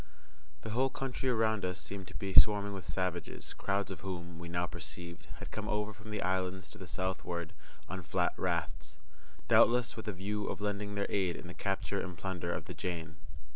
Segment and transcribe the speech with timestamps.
[0.63, 4.49] The whole country around us seemed to be swarming with savages, crowds of whom, we
[4.49, 7.53] now perceived, had come over from the islands to the southward
[7.87, 8.97] on flat rafts,
[9.47, 12.73] doubtless with a view of lending their aid in the capture and plunder of the
[12.73, 13.17] Jane.